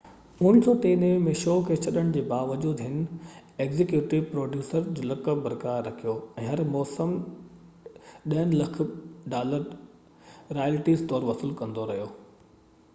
[0.43, 2.95] 1993 ۾ شو کي ڇڏڻ جي باوجود هن
[3.65, 7.13] ايگزيڪيوٽو پروڊيوسر جو لقب برقرار رکيو ۽ هر موسم
[8.33, 8.81] ڏهن لک
[9.37, 12.09] ڊالر رائلٽيز طور وصول ڪندو رهيو